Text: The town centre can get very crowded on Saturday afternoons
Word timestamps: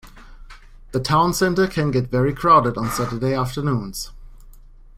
The 0.93 0.99
town 0.99 1.35
centre 1.35 1.67
can 1.67 1.91
get 1.91 2.09
very 2.09 2.33
crowded 2.33 2.75
on 2.75 2.89
Saturday 2.89 3.35
afternoons 3.35 4.09